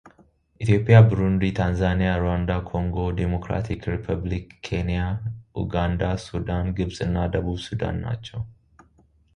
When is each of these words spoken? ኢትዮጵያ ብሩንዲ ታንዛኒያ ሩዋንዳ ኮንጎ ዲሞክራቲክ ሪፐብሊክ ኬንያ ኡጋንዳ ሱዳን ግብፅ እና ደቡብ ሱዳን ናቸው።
ኢትዮጵያ 0.63 0.95
ብሩንዲ 1.09 1.43
ታንዛኒያ 1.59 2.11
ሩዋንዳ 2.21 2.51
ኮንጎ 2.71 2.97
ዲሞክራቲክ 3.19 3.83
ሪፐብሊክ 3.93 4.47
ኬንያ 4.67 5.03
ኡጋንዳ 5.61 6.01
ሱዳን 6.27 6.67
ግብፅ 6.79 6.97
እና 7.09 7.15
ደቡብ 7.35 7.59
ሱዳን 7.67 7.95
ናቸው። 8.07 8.41